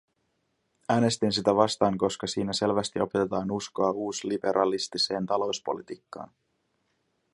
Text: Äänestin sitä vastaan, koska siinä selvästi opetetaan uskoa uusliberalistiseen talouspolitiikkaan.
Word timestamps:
Äänestin 0.89 1.31
sitä 1.31 1.55
vastaan, 1.55 1.97
koska 1.97 2.27
siinä 2.27 2.53
selvästi 2.53 3.01
opetetaan 3.01 3.51
uskoa 3.51 3.91
uusliberalistiseen 3.91 5.25
talouspolitiikkaan. 5.25 6.33